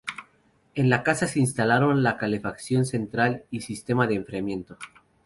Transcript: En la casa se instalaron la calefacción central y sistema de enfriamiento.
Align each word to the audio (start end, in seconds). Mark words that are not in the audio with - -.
En 0.73 0.89
la 0.89 1.03
casa 1.03 1.27
se 1.27 1.39
instalaron 1.39 2.01
la 2.01 2.17
calefacción 2.17 2.85
central 2.85 3.43
y 3.51 3.61
sistema 3.61 4.07
de 4.07 4.15
enfriamiento. 4.15 4.75